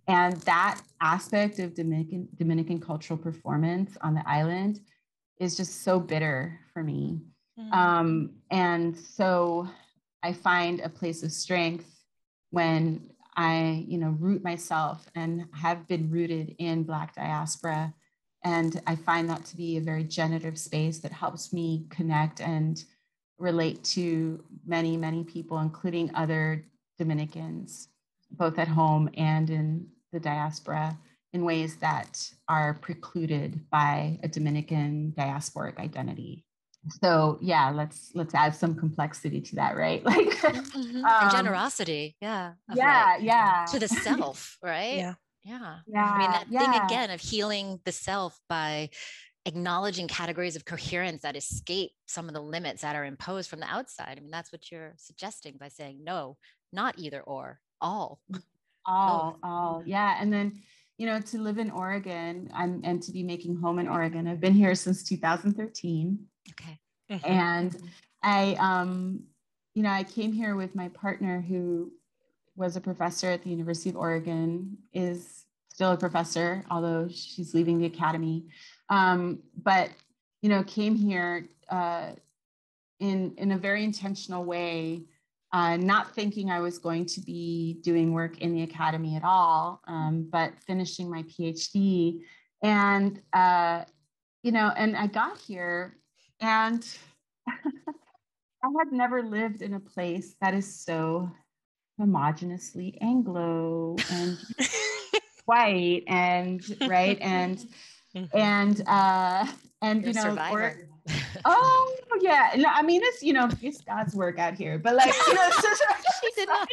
[0.06, 4.80] and that aspect of Dominican, Dominican cultural performance on the island
[5.38, 7.20] is just so bitter for me.
[7.58, 7.72] Mm-hmm.
[7.72, 9.68] Um, and so
[10.22, 11.90] I find a place of strength
[12.50, 17.92] when I, you know, root myself and have been rooted in Black diaspora.
[18.44, 22.84] And I find that to be a very generative space that helps me connect and
[23.38, 26.64] relate to many, many people, including other
[26.98, 27.88] Dominicans,
[28.30, 30.96] both at home and in the diaspora
[31.34, 36.46] in ways that are precluded by a Dominican diasporic identity.
[37.02, 40.02] So yeah, let's let's add some complexity to that, right?
[40.14, 41.04] Like mm-hmm.
[41.04, 44.96] um, generosity, yeah, yeah, yeah, to the self, right?
[44.96, 46.10] yeah, yeah, yeah.
[46.10, 46.60] I mean that yeah.
[46.60, 48.90] thing again of healing the self by
[49.46, 53.66] acknowledging categories of coherence that escape some of the limits that are imposed from the
[53.66, 54.16] outside.
[54.18, 56.36] I mean that's what you're suggesting by saying no,
[56.72, 58.20] not either or, all.
[58.86, 59.48] All oh.
[59.48, 60.52] all yeah and then
[60.98, 64.40] you know to live in oregon I'm, and to be making home in oregon i've
[64.40, 66.18] been here since 2013
[66.50, 66.78] okay
[67.10, 67.30] mm-hmm.
[67.30, 67.76] and
[68.22, 69.20] i um
[69.74, 71.92] you know i came here with my partner who
[72.56, 77.78] was a professor at the university of oregon is still a professor although she's leaving
[77.78, 78.44] the academy
[78.90, 79.90] um, but
[80.42, 82.10] you know came here uh,
[83.00, 85.02] in in a very intentional way
[85.54, 89.80] uh, not thinking I was going to be doing work in the academy at all,
[89.86, 92.22] um, but finishing my PhD.
[92.60, 93.84] And, uh,
[94.42, 95.96] you know, and I got here
[96.40, 96.84] and
[97.48, 101.30] I had never lived in a place that is so
[102.00, 104.36] homogeneously Anglo and
[105.44, 107.64] white and right and
[108.16, 108.36] mm-hmm.
[108.36, 109.46] and uh
[109.82, 110.88] and You're you know or,
[111.44, 112.52] oh yeah.
[112.56, 115.50] No, I mean it's you know it's God's work out here, but like you know,
[116.20, 116.68] she did not.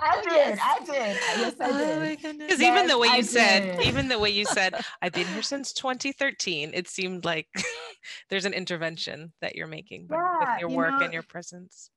[0.00, 0.58] I did.
[0.60, 1.18] I did.
[1.38, 2.38] Yes, I oh did.
[2.38, 3.86] Because yes, even the way you I said, did.
[3.86, 6.72] even the way you said, I've been here since 2013.
[6.74, 7.46] It seemed like
[8.30, 11.90] there's an intervention that you're making yeah, with your work know, and your presence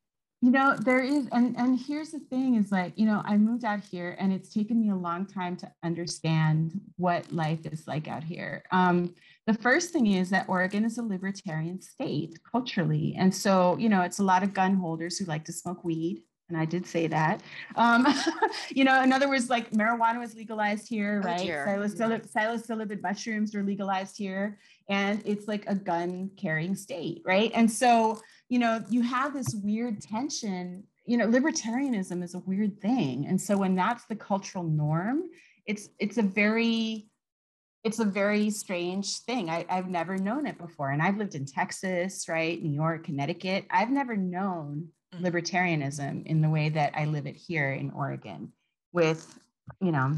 [0.44, 3.64] you know there is and and here's the thing is like you know i moved
[3.64, 8.10] out here and it's taken me a long time to understand what life is like
[8.10, 13.34] out here um, the first thing is that oregon is a libertarian state culturally and
[13.34, 16.58] so you know it's a lot of gun holders who like to smoke weed and
[16.58, 17.42] i did say that
[17.76, 18.06] um,
[18.70, 23.56] you know in other words like marijuana was legalized here oh, right psilocybin, psilocybin mushrooms
[23.56, 28.20] are legalized here and it's like a gun carrying state right and so
[28.54, 30.84] you know, you have this weird tension.
[31.08, 33.26] You know, libertarianism is a weird thing.
[33.26, 35.24] And so when that's the cultural norm,
[35.66, 37.10] it's it's a very
[37.84, 39.50] it's a very strange thing.
[39.50, 40.92] I, have never known it before.
[40.92, 42.62] And I've lived in Texas, right?
[42.62, 43.66] New York, Connecticut.
[43.70, 45.22] I've never known mm.
[45.22, 48.54] libertarianism in the way that I live it here in Oregon
[48.94, 49.38] with,
[49.82, 50.18] you know,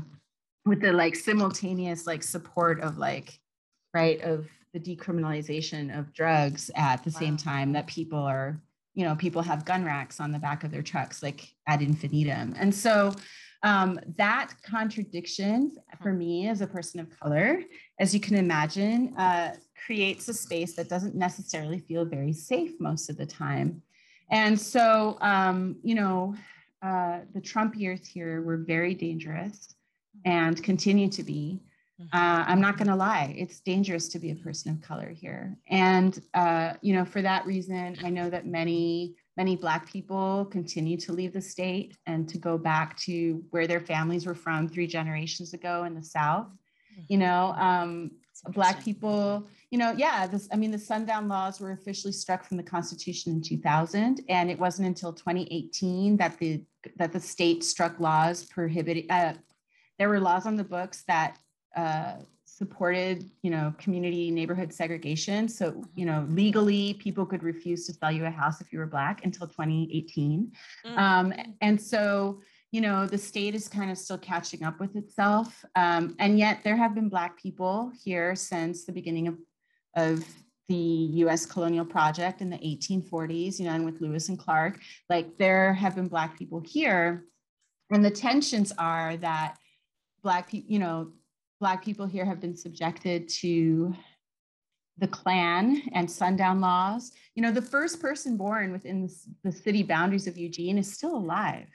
[0.66, 3.40] with the like simultaneous like support of like,
[3.94, 7.20] right, of the decriminalization of drugs at the wow.
[7.20, 8.62] same time that people are,
[8.94, 12.54] you know, people have gun racks on the back of their trucks, like ad infinitum.
[12.60, 13.14] And so
[13.66, 17.62] um, that contradiction for me as a person of color,
[18.00, 23.10] as you can imagine, uh, creates a space that doesn't necessarily feel very safe most
[23.10, 23.82] of the time.
[24.30, 26.36] And so, um, you know,
[26.84, 29.74] uh, the Trump years here were very dangerous
[30.26, 31.60] and continue to be.
[32.00, 32.16] Mm-hmm.
[32.16, 35.58] Uh, I'm not going to lie, it's dangerous to be a person of color here.
[35.70, 40.98] And, uh, you know, for that reason, I know that many many Black people continue
[40.98, 44.88] to leave the state and to go back to where their families were from three
[44.88, 46.48] generations ago in the South.
[47.10, 48.12] You know, um,
[48.50, 52.58] Black people, you know, yeah, this, I mean, the sundown laws were officially struck from
[52.58, 56.64] the Constitution in 2000, and it wasn't until 2018 that the
[56.98, 59.10] that the state struck laws prohibiting.
[59.10, 59.34] Uh,
[59.98, 61.38] there were laws on the books that
[61.76, 62.14] uh,
[62.46, 65.50] supported, you know, community neighborhood segregation.
[65.50, 68.88] So, you know, legally, people could refuse to sell you a house if you were
[68.88, 70.52] Black until 2018.
[70.86, 70.98] Mm.
[70.98, 72.40] Um, and so,
[72.72, 75.66] you know, the state is kind of still catching up with itself.
[75.76, 79.38] Um, and yet, there have been Black people here since the beginning of,
[79.96, 80.26] of
[80.68, 85.38] the US colonial project in the 1840s, you know, and with Lewis and Clark, like
[85.38, 87.26] there have been Black people here.
[87.92, 89.58] And the tensions are that
[90.24, 91.12] Black people, you know,
[91.60, 93.96] Black people here have been subjected to
[94.98, 97.12] the Klan and sundown laws.
[97.36, 99.10] You know, the first person born within
[99.44, 101.68] the city boundaries of Eugene is still alive.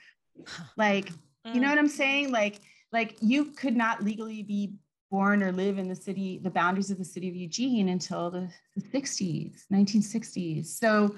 [0.77, 1.11] Like,
[1.45, 1.71] you know mm.
[1.71, 2.31] what I'm saying?
[2.31, 2.61] Like,
[2.91, 4.75] like you could not legally be
[5.09, 8.49] born or live in the city, the boundaries of the city of Eugene until the,
[8.75, 10.67] the 60s, 1960s.
[10.67, 11.15] So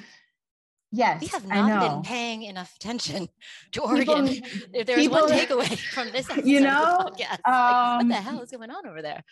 [0.96, 3.28] Yes, we have not been paying enough attention
[3.72, 4.28] to Oregon.
[4.28, 7.98] People, if there's one takeaway from this episode you know, of the podcast, um, like,
[7.98, 9.24] what the um, hell is going on over there?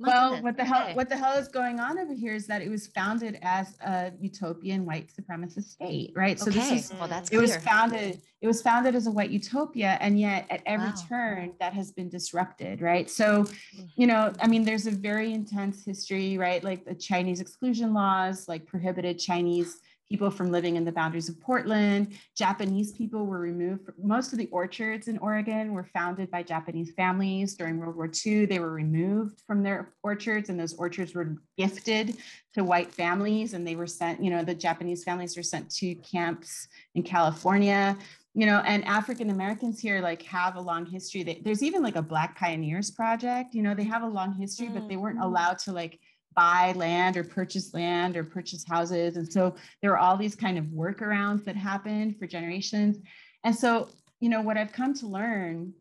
[0.00, 0.44] My well, goodness.
[0.44, 0.94] what the hell okay.
[0.94, 4.10] what the hell is going on over here is that it was founded as a
[4.20, 6.40] utopian white supremacist state, right?
[6.40, 6.58] So okay.
[6.58, 7.42] this is well, that's it clear.
[7.42, 10.94] was founded it was founded as a white utopia, and yet at every wow.
[11.08, 13.08] turn that has been disrupted, right?
[13.08, 13.46] So,
[13.94, 16.64] you know, I mean, there's a very intense history, right?
[16.64, 19.78] Like the Chinese exclusion laws, like prohibited Chinese
[20.12, 22.12] people from living in the boundaries of Portland.
[22.36, 23.88] Japanese people were removed.
[23.98, 28.44] Most of the orchards in Oregon were founded by Japanese families during World War II.
[28.44, 32.18] They were removed from their orchards, and those orchards were gifted
[32.52, 33.54] to white families.
[33.54, 37.96] And they were sent, you know, the Japanese families were sent to camps in California.
[38.34, 41.22] You know, and African Americans here like have a long history.
[41.42, 43.54] there's even like a Black Pioneers Project.
[43.54, 44.74] You know, they have a long history, mm-hmm.
[44.74, 45.24] but they weren't mm-hmm.
[45.24, 46.00] allowed to like
[46.34, 49.16] buy land or purchase land or purchase houses.
[49.16, 52.98] And so there were all these kind of workarounds that happened for generations.
[53.44, 53.88] And so,
[54.20, 55.72] you know, what I've come to learn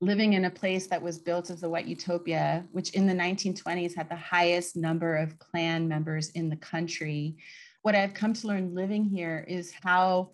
[0.00, 3.96] living in a place that was built as a white utopia, which in the 1920s
[3.96, 7.36] had the highest number of Klan members in the country.
[7.82, 10.32] What I've come to learn living here is how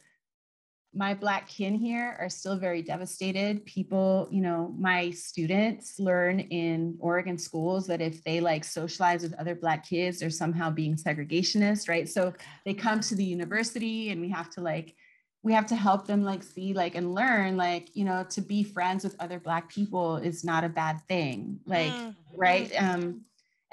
[0.94, 6.96] my black kin here are still very devastated people you know my students learn in
[7.00, 11.88] oregon schools that if they like socialize with other black kids they're somehow being segregationist
[11.88, 12.32] right so
[12.64, 14.94] they come to the university and we have to like
[15.42, 18.62] we have to help them like see like and learn like you know to be
[18.62, 22.10] friends with other black people is not a bad thing like mm-hmm.
[22.36, 23.22] right um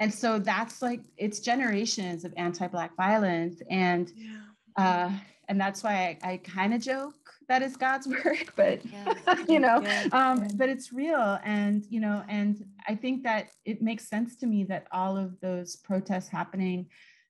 [0.00, 4.38] and so that's like it's generations of anti-black violence and yeah.
[4.76, 5.10] uh
[5.50, 7.14] and that's why I, I kind of joke
[7.48, 9.14] that it's God's work, but yeah.
[9.48, 10.06] you know, yeah.
[10.12, 14.46] um, but it's real, and you know, and I think that it makes sense to
[14.46, 16.86] me that all of those protests happening,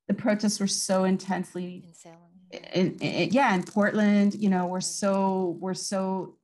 [0.07, 2.18] the protests were so intensely in Salem,
[2.75, 6.37] in, in, yeah, in Portland, you know, we're so we're so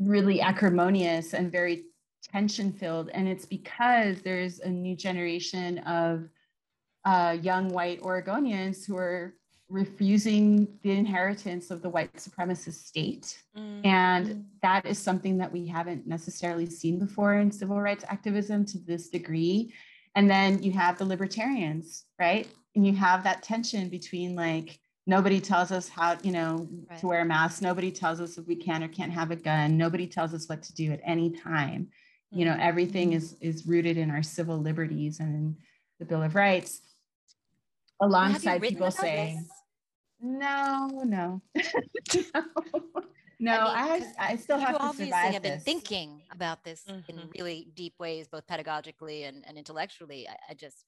[0.00, 1.84] really acrimonious and very
[2.30, 6.28] tension filled, and it's because there's a new generation of
[7.06, 9.34] uh, young white Oregonians who are
[9.70, 13.40] refusing the inheritance of the white supremacist state.
[13.56, 13.86] Mm-hmm.
[13.86, 18.78] And that is something that we haven't necessarily seen before in civil rights activism to
[18.78, 19.72] this degree.
[20.16, 22.48] And then you have the libertarians, right?
[22.74, 26.98] And you have that tension between like, nobody tells us how, you know, right.
[26.98, 27.62] to wear a mask.
[27.62, 29.76] Nobody tells us if we can or can't have a gun.
[29.76, 31.82] Nobody tells us what to do at any time.
[31.82, 32.38] Mm-hmm.
[32.40, 32.68] You know, mm-hmm.
[32.68, 35.56] everything is is rooted in our civil liberties and
[36.00, 36.80] the Bill of Rights
[38.00, 39.59] alongside people saying this?
[40.22, 42.44] No, no, no.
[43.42, 45.50] No, I, mean, I, I, still have to obviously survive have this.
[45.52, 47.10] been thinking about this mm-hmm.
[47.10, 50.28] in really deep ways, both pedagogically and, and intellectually.
[50.28, 50.84] I, I, just,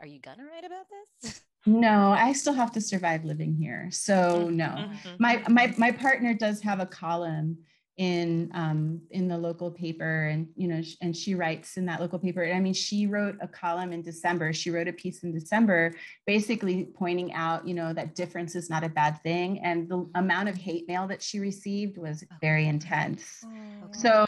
[0.00, 0.86] are you gonna write about
[1.20, 1.42] this?
[1.66, 3.88] No, I still have to survive living here.
[3.90, 5.10] So no, mm-hmm.
[5.18, 7.58] my my my partner does have a column
[8.00, 12.18] in um, in the local paper and you know and she writes in that local
[12.18, 12.42] paper.
[12.42, 14.54] I mean she wrote a column in december.
[14.54, 15.92] She wrote a piece in december
[16.26, 19.58] basically pointing out you know that difference is not a bad thing.
[19.58, 23.44] And the amount of hate mail that she received was very intense.
[23.44, 23.88] Oh.
[23.92, 24.26] so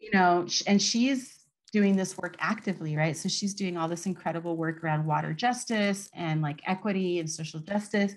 [0.00, 3.16] you know and she's doing this work actively right?
[3.16, 7.60] So she's doing all this incredible work around water justice and like equity and social
[7.60, 8.14] justice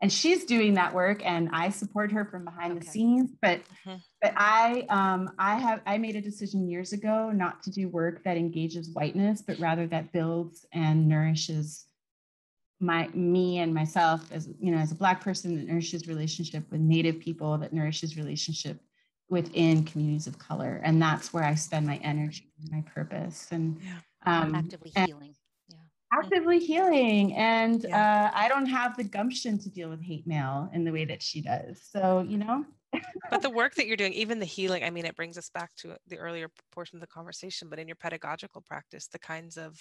[0.00, 2.80] and she's doing that work and i support her from behind okay.
[2.80, 3.96] the scenes but mm-hmm.
[4.20, 8.22] but i um i have i made a decision years ago not to do work
[8.24, 11.86] that engages whiteness but rather that builds and nourishes
[12.78, 16.80] my me and myself as you know as a black person that nourishes relationship with
[16.80, 18.80] native people that nourishes relationship
[19.28, 23.80] within communities of color and that's where i spend my energy and my purpose and
[23.82, 24.42] Yeah.
[24.42, 25.34] um Actively healing.
[26.12, 26.18] Yeah.
[26.20, 28.30] actively healing and Yeah.
[28.32, 31.22] uh, i don't have the gumption to deal with hate mail in the way that
[31.22, 32.64] she does so you know
[33.30, 35.74] but the work that you're doing even the healing i mean it brings us back
[35.76, 39.78] to the earlier portion of the conversation but in your pedagogical practice the kinds of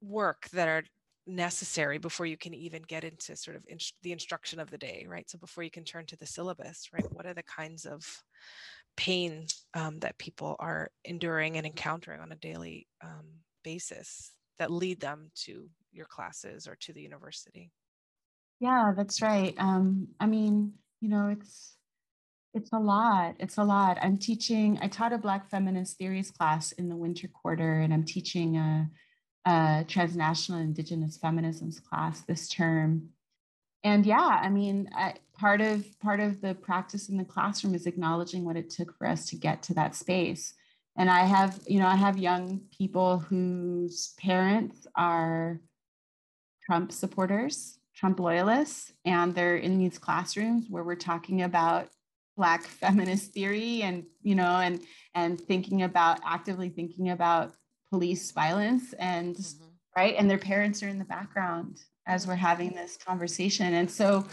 [0.00, 0.84] work that are
[1.26, 5.06] necessary before you can even get into sort of inst- the instruction of the day
[5.08, 8.22] right so before you can turn to the syllabus right what are the kinds of
[8.96, 13.24] pain um, that people are enduring and encountering on a daily um,
[13.64, 17.70] basis that lead them to your classes or to the university?
[18.60, 19.54] Yeah that's right.
[19.58, 21.76] Um i mean you know it's
[22.52, 23.98] it's a lot it's a lot.
[24.00, 28.04] I'm teaching i taught a black feminist theories class in the winter quarter and i'm
[28.04, 28.90] teaching a,
[29.46, 33.10] a transnational indigenous feminisms class this term.
[33.82, 37.86] And yeah i mean I, part of part of the practice in the classroom is
[37.86, 40.54] acknowledging what it took for us to get to that space
[40.96, 45.60] and i have you know i have young people whose parents are
[46.64, 51.88] trump supporters trump loyalists and they're in these classrooms where we're talking about
[52.36, 54.80] black feminist theory and you know and
[55.14, 57.54] and thinking about actively thinking about
[57.90, 59.70] police violence and Mhm.
[59.96, 64.26] right and their parents are in the background as we're having this conversation and so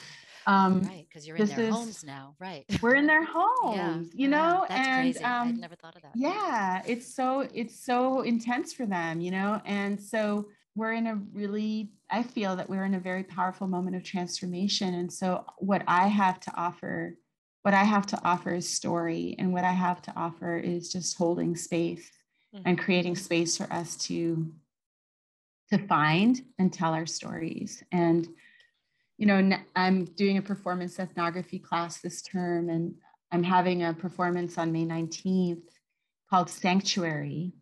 [0.47, 2.65] um Right, because you're in their is- homes now, right?
[2.81, 5.23] we're in their Yeah, homes you yeah, know that's and crazy.
[5.23, 6.13] Um never thought of that.
[6.15, 11.15] yeah it's so it's so intense for them you know and so we're in a
[11.33, 15.83] really i feel that we're in a very powerful moment of transformation and so what
[15.87, 17.15] i have to offer
[17.63, 21.17] what i have to offer is story and what i have to offer is just
[21.17, 22.09] holding space
[22.65, 24.51] and creating space for us to
[25.71, 28.27] to find and tell our stories and
[29.21, 32.95] you know I'm doing a performance ethnography class this term and
[33.31, 35.61] i'm having a performance on may 19th
[36.27, 37.53] called sanctuary.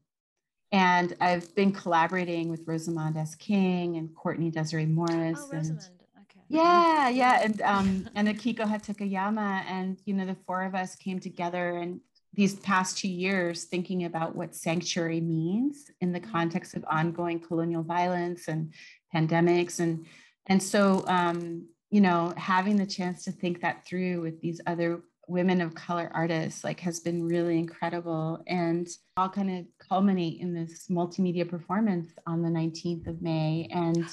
[0.71, 3.35] And i've been collaborating with rosamond s.
[3.35, 5.79] King and courtney desiree morris Oh, and
[6.21, 6.41] Okay.
[6.47, 11.19] yeah, yeah, and um, and Akiko Hatakeyama, and you know, the four of us came
[11.19, 11.99] together and
[12.33, 17.83] these past two years thinking about what sanctuary means in the context of ongoing colonial
[17.83, 18.73] violence and
[19.13, 20.05] pandemics, and
[20.49, 25.01] and so um, you know, having the chance to think that through with these other
[25.27, 30.53] women of color artists like has been really incredible and all kind of culminate in
[30.53, 33.67] this multimedia performance on the 19th of May.
[33.71, 34.05] And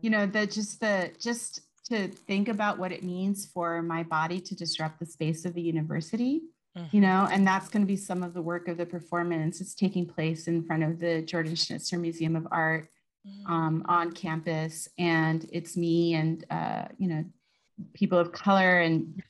[0.00, 4.40] you know the just the just to think about what it means for my body
[4.40, 6.42] to disrupt the space of the university
[6.90, 9.60] you know and that's going to be some of the work of the performance.
[9.60, 12.88] It's taking place in front of the jordan schnitzer museum of art
[13.46, 17.24] um, on campus and it's me and uh, you know
[17.94, 19.22] people of color and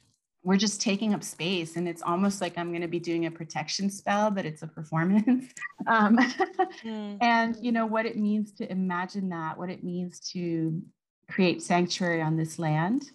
[0.44, 3.30] we're just taking up space and it's almost like i'm going to be doing a
[3.30, 5.52] protection spell but it's a performance.
[5.88, 6.16] Um,
[6.84, 7.18] Mm.
[7.20, 10.80] and you know what it means to imagine that what it means to
[11.28, 13.10] create sanctuary on this land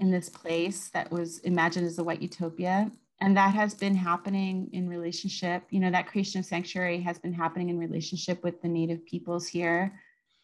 [0.00, 2.90] in this place that was imagined as a white utopia
[3.20, 7.32] and that has been happening in relationship you know that creation of sanctuary has been
[7.32, 9.92] happening in relationship with the native peoples here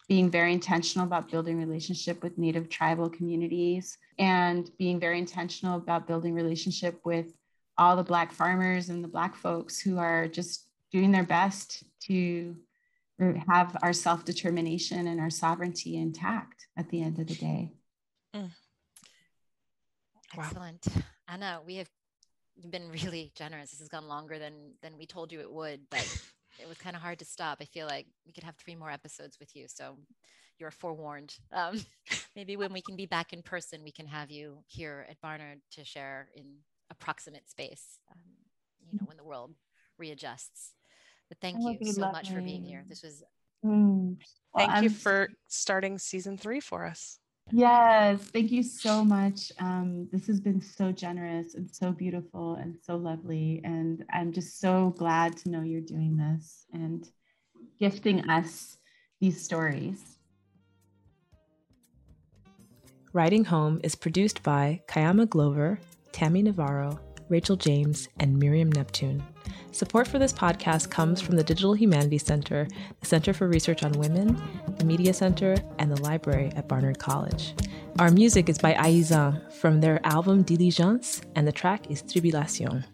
[0.09, 6.07] being very intentional about building relationship with native tribal communities and being very intentional about
[6.07, 7.35] building relationship with
[7.77, 12.57] all the black farmers and the black folks who are just doing their best to
[13.49, 17.73] have our self-determination and our sovereignty intact at the end of the day
[20.37, 20.45] Wow.
[20.45, 20.87] Excellent.
[21.27, 21.89] Ana, we have
[22.71, 23.71] been really generous.
[23.71, 26.01] This has gone longer than than we told you it would, but
[26.61, 27.59] it was kind of hard to stop.
[27.61, 29.97] I feel like we could have three more episodes with you, so
[30.59, 31.37] you're forewarned.
[31.53, 31.81] Um,
[32.37, 35.61] maybe when we can be back in person, we can have you here at Barnard
[35.73, 36.47] to share in
[36.91, 38.01] approximate space.
[38.11, 38.19] Um,
[38.91, 39.55] you know, when the world
[39.99, 40.73] readjusts.
[41.29, 42.85] But thank you be so much for being here.
[42.89, 43.23] This was
[43.65, 44.17] Mm.
[44.55, 47.19] Well, Thank you I'm- for starting season three for us.
[47.51, 49.53] Yes, thank you so much.
[49.59, 53.63] Um, this has been so generous and so beautiful and so lovely.
[53.65, 57.09] And I'm just so glad to know you're doing this and
[57.79, 58.77] gifting us
[59.21, 60.19] these stories.
[63.15, 65.81] Writing Home is produced by Kaiama Glover,
[66.13, 69.23] Tami Navarro, Rachel James, and Miriam Neptune.
[69.73, 72.67] Support for this podcast comes from the Digital Humanities Center,
[73.01, 74.41] the Center for Research on Women,
[74.79, 77.55] the Media Center, and the library at Barnard College.
[77.99, 82.85] Our music is by Aizan from their album Diligence, and the track is Tribulation.